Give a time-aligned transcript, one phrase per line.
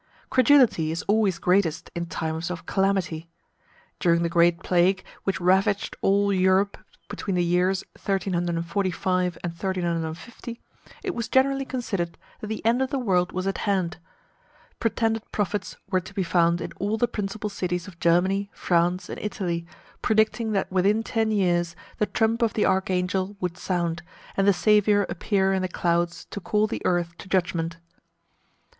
[0.31, 3.29] Credulity is always greatest in times of calamity.
[3.99, 6.75] During the great plague, which ravaged all Europe
[7.07, 10.59] between the years 1345 and 1350,
[11.03, 13.97] it was generally considered that the end of the world was at hand.
[14.79, 19.19] Pretended prophets were to be found in all the principal cities of Germany, France, and
[19.21, 19.67] Italy,
[20.01, 24.01] predicting that within ten years the trump of the archangel would sound,
[24.35, 27.77] and the Saviour appear in the clouds to call the earth to judgment.